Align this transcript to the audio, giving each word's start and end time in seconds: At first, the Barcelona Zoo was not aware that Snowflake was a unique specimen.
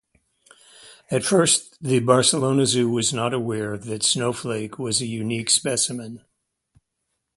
At 1.11 1.23
first, 1.23 1.77
the 1.79 1.99
Barcelona 1.99 2.65
Zoo 2.65 2.89
was 2.89 3.13
not 3.13 3.35
aware 3.35 3.77
that 3.77 4.01
Snowflake 4.01 4.79
was 4.79 4.99
a 4.99 5.05
unique 5.05 5.51
specimen. 5.51 6.25